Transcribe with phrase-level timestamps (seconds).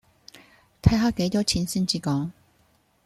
[0.81, 2.31] 睇下幾多錢先至講